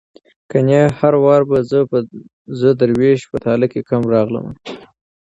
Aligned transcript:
کنې 0.51 0.81
هر 0.97 1.13
وار 1.23 1.41
به 1.49 1.57
زه 2.59 2.69
دروېش 2.79 3.19
په 3.31 3.37
تاله 3.45 3.65
کم 3.89 4.01
راغلمه 4.13 4.51